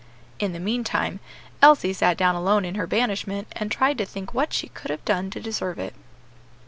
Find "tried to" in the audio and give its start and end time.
3.71-4.05